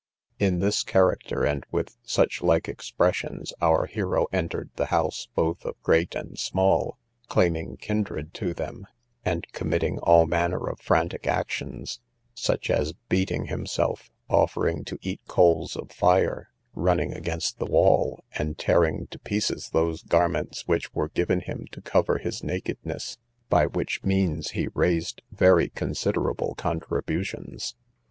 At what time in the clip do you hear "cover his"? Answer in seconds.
21.79-22.43